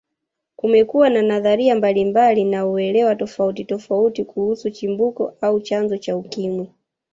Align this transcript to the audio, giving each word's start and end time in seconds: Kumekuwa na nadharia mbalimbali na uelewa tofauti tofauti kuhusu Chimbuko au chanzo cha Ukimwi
Kumekuwa 0.55 1.09
na 1.09 1.21
nadharia 1.21 1.75
mbalimbali 1.75 2.45
na 2.45 2.67
uelewa 2.67 3.15
tofauti 3.15 3.65
tofauti 3.65 4.25
kuhusu 4.25 4.69
Chimbuko 4.71 5.35
au 5.41 5.59
chanzo 5.59 5.97
cha 5.97 6.17
Ukimwi 6.17 6.67